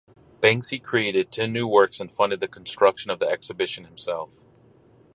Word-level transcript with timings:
Banksy 0.41 0.81
created 0.81 1.31
ten 1.31 1.53
new 1.53 1.67
works 1.67 1.99
and 1.99 2.11
funded 2.11 2.39
the 2.39 2.47
construction 2.47 3.11
of 3.11 3.19
the 3.19 3.29
exhibition 3.29 3.83
himself. 3.83 4.39